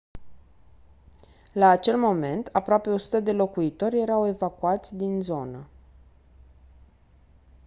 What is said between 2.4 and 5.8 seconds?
aproape 100 de locuitori erau evacuați din zonă